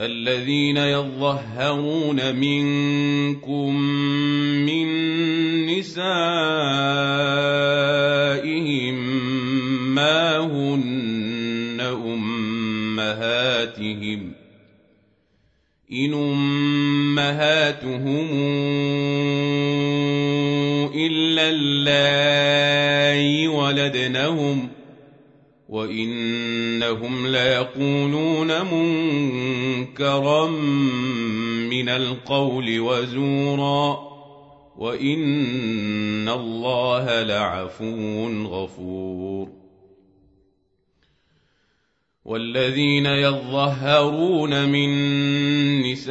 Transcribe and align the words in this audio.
الذين 0.00 0.76
يظهرون 0.76 2.36
منكم 2.36 3.76
من 4.66 4.86
نسائهم 5.66 6.18
ما 9.94 10.38
هن 10.38 11.80
أمهاتهم 13.00 13.52
إن 15.92 16.14
أمهاتهم 17.18 18.28
إلا 20.94 21.50
اللائي 21.50 22.47
وإنهم 25.68 27.26
ليقولون 27.26 28.48
منكرا 28.74 30.46
من 31.70 31.88
القول 31.88 32.80
وزورا 32.80 34.08
وإن 34.76 36.28
الله 36.28 37.22
لعفو 37.22 38.28
غفور. 38.44 39.48
والذين 42.28 43.06
يظهرون 43.06 44.68
من 44.68 44.90
نسائهم 45.82 46.08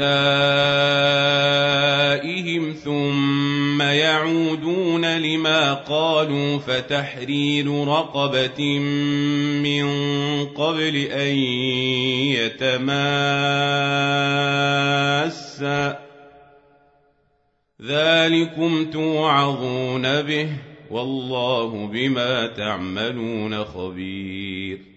ثم 2.73 3.81
يعودون 3.81 4.86
لما 5.15 5.73
قالوا 5.73 6.57
فتحرير 6.57 7.87
رقبة 7.87 8.79
من 9.59 9.85
قبل 10.45 10.95
أن 10.95 11.35
يتماسا 12.57 12.87
ذلكم 17.81 18.89
توعظون 18.89 20.21
به 20.21 20.49
والله 20.91 21.87
بما 21.87 22.47
تعملون 22.47 23.63
خبير. 23.63 24.96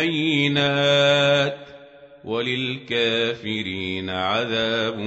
بينات 0.00 1.58
وللكافرين 2.24 4.10
عذاب 4.10 4.98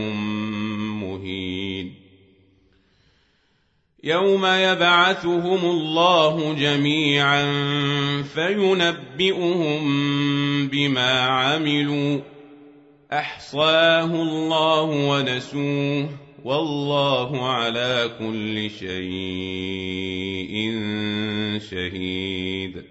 مهين. 1.01 1.95
يوم 4.03 4.45
يبعثهم 4.45 5.65
الله 5.65 6.53
جميعا 6.53 7.43
فينبئهم 8.23 9.81
بما 10.67 11.19
عملوا. 11.19 12.19
أحصاه 13.13 14.05
الله 14.05 14.81
ونسوه 14.81 16.09
والله 16.43 17.49
على 17.49 18.11
كل 18.19 18.69
شيء 18.69 18.91
شهيد. 21.71 22.90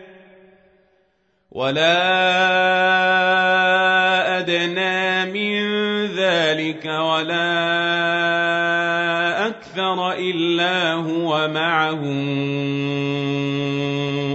ولا 1.51 1.99
أدنى 4.39 5.25
من 5.25 5.61
ذلك 6.05 6.85
ولا 6.85 7.51
أكثر 9.47 10.13
إلا 10.13 10.93
هو 10.93 11.47
معهم 11.47 12.27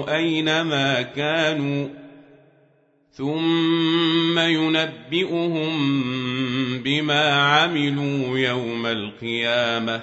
أينما 0.09 1.03
كانوا 1.03 1.89
ثم 3.13 4.39
ينبئهم 4.39 5.73
بما 6.85 7.33
عملوا 7.33 8.39
يوم 8.39 8.87
القيامة 8.87 10.03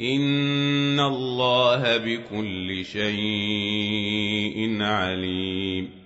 إن 0.00 1.00
الله 1.00 1.96
بكل 1.96 2.84
شيء 2.84 4.82
عليم 4.82 6.05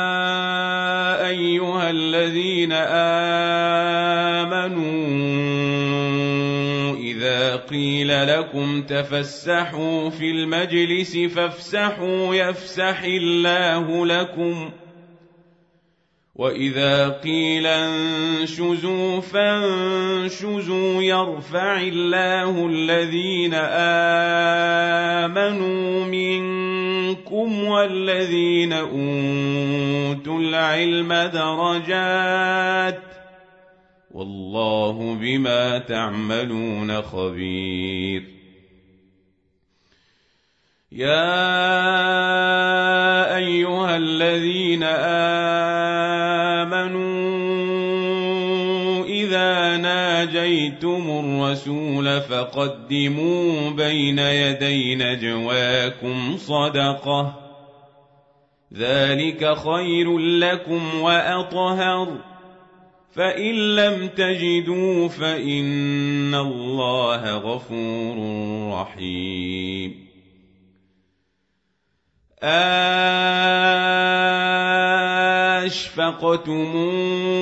الذين 2.61 2.73
آمنوا 4.45 4.95
إذا 6.97 7.55
قيل 7.55 8.27
لكم 8.27 8.81
تفسحوا 8.81 10.09
في 10.09 10.31
المجلس 10.31 11.17
فافسحوا 11.17 12.35
يفسح 12.35 13.03
الله 13.03 14.05
لكم 14.05 14.69
وإذا 16.35 17.09
قيل 17.09 17.67
انشزوا 17.67 19.21
فانشزوا 19.21 21.01
يرفع 21.01 21.81
الله 21.81 22.67
الذين 22.67 23.53
آمنوا 25.23 26.05
منكم 26.05 26.60
والذين 27.67 28.73
أوتوا 28.73 30.39
العلم 30.39 31.13
درجات 31.13 33.01
والله 34.11 35.17
بما 35.21 35.77
تعملون 35.77 37.01
خبير. 37.01 38.23
يا 40.91 41.51
أيها 43.37 43.97
الذين 43.97 44.83
آمنوا 44.83 45.31
اذا 49.31 49.77
ناجيتم 49.77 51.03
الرسول 51.09 52.21
فقدموا 52.21 53.69
بين 53.69 54.19
يدي 54.19 54.95
نجواكم 54.95 56.37
صدقه 56.37 57.33
ذلك 58.73 59.53
خير 59.57 60.17
لكم 60.17 61.01
واطهر 61.01 62.17
فان 63.15 63.75
لم 63.75 64.07
تجدوا 64.07 65.07
فان 65.07 66.35
الله 66.35 67.37
غفور 67.37 68.17
رحيم. 68.73 70.07
أشفقتم 75.63 76.71
أن 76.75 77.41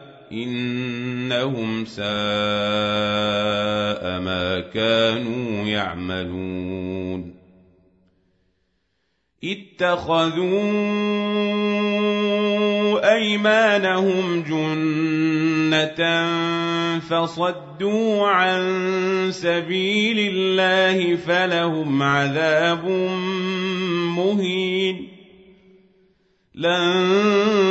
انهم 0.31 1.85
ساء 1.85 2.03
ما 4.19 4.59
كانوا 4.73 5.67
يعملون 5.67 7.35
اتخذوا 9.43 10.61
ايمانهم 13.13 14.43
جنه 14.43 16.01
فصدوا 16.99 18.27
عن 18.27 18.61
سبيل 19.31 20.35
الله 20.35 21.15
فلهم 21.15 22.03
عذاب 22.03 22.85
مهين 24.17 25.07
لن 26.55 27.70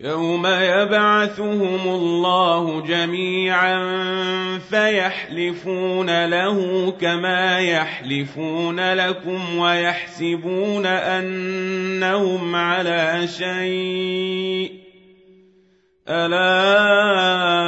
يوم 0.00 0.46
يبعثهم 0.46 1.88
الله 1.88 2.80
جميعا 2.80 3.78
فيحلفون 4.70 6.24
له 6.26 6.90
كما 7.00 7.60
يحلفون 7.60 8.94
لكم 8.94 9.58
ويحسبون 9.58 10.86
انهم 10.86 12.56
على 12.56 13.28
شيء 13.38 14.72
الا 16.08 17.67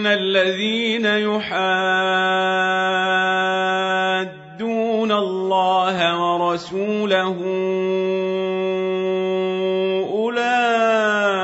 إن 0.00 0.06
الذين 0.06 1.04
يحادون 1.04 1.50
الله 5.12 5.98
ورسوله 6.20 7.36
أولئك 10.08 11.36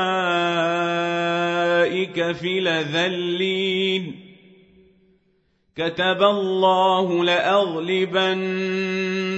في 2.33 2.61
لذلين 2.61 4.21
كتب 5.77 6.23
الله 6.23 7.25
لأغلبن 7.25 8.37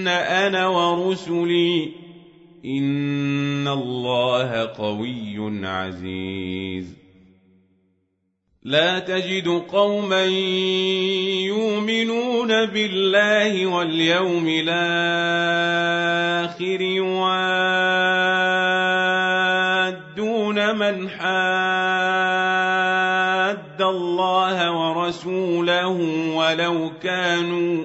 أنا 0.08 0.66
ورسلي 0.68 1.92
إن 2.64 3.68
الله 3.68 4.66
قوي 4.66 5.66
عزيز 5.66 6.97
لا 8.68 8.98
تجد 8.98 9.48
قوما 9.48 10.24
يؤمنون 11.48 12.66
بالله 12.66 13.66
واليوم 13.66 14.48
الآخر 14.48 16.00
يوادون 16.80 17.38
من 20.76 21.08
حاد 21.10 22.28
الله 23.82 24.72
ورسوله 24.72 25.86
ولو 26.34 26.90
كانوا 27.02 27.84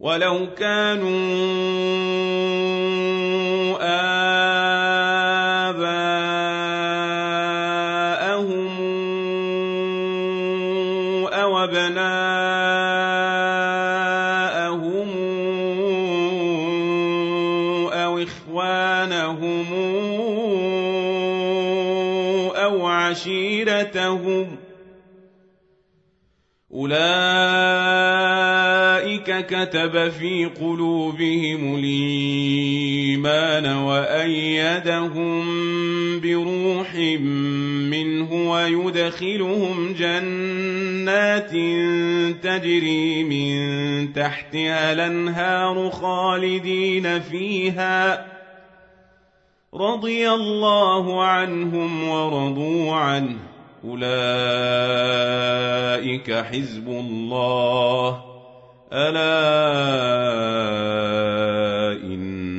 ولو 0.00 0.54
كانوا 0.58 1.24
عشيرتهم 23.14 24.56
أولئك 26.74 26.96
كتب 29.46 30.08
في 30.08 30.44
قلوبهم 30.44 31.74
الإيمان 31.74 33.66
وأيدهم 33.66 35.44
بروح 36.36 36.94
منه 37.90 38.50
ويدخلهم 38.50 39.92
جنات 39.92 41.50
تجري 42.42 43.24
من 43.24 44.12
تحتها 44.12 44.92
الأنهار 44.92 45.90
خالدين 45.90 47.20
فيها 47.20 48.26
رضي 49.74 50.30
الله 50.30 51.22
عنهم 51.22 52.08
ورضوا 52.08 52.94
عنه 52.94 53.36
أولئك 53.84 54.14
حزب 56.32 56.88
الله 56.88 58.24
ألا 58.92 59.24
إن 62.04 62.53